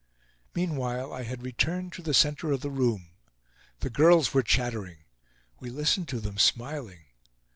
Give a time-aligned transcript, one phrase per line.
[0.55, 3.11] Meanwhile I had returned to the center of the room.
[3.81, 5.03] The girls were chattering.
[5.59, 7.05] We listened to them, smiling.